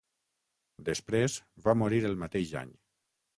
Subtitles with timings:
[0.87, 1.35] Després
[1.67, 2.73] va morir el mateix any.